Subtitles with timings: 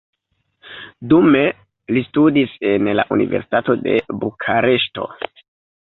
[1.11, 1.41] Dume
[1.97, 5.11] li studis en la universitato de Bukareŝto.